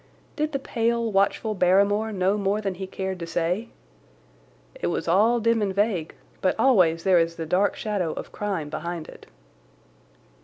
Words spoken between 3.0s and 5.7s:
to say? It was all dim